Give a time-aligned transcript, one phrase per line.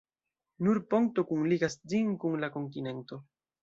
[0.67, 3.27] Nur ponto kunligas ĝin kun la kontinento.